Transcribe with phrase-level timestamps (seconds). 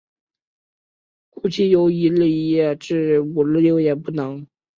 [1.29, 4.47] 醮期由一日一夜至五日六夜不等。